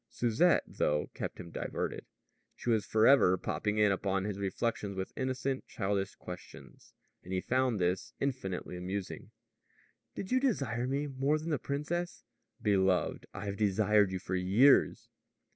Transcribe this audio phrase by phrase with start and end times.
[0.09, 2.07] Susette, though, kept him diverted.
[2.55, 7.79] She was forever popping in upon his reflections with innocent, childish questions; and he found
[7.79, 9.29] this infinitely amusing.
[10.15, 12.23] "Did you desire me more than the princess?"
[12.59, 15.07] "Beloved, I have desired you for years."